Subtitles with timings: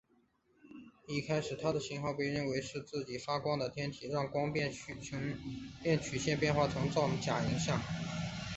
[1.07, 7.71] 一开始它的讯号被认为是自己发光的天体让光变曲线变化造成的假阳性。